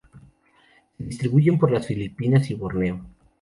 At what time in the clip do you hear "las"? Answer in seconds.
1.71-1.85